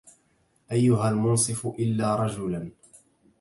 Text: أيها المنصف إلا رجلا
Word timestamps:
أيها 0.71 1.09
المنصف 1.09 1.67
إلا 1.67 2.15
رجلا 2.15 2.69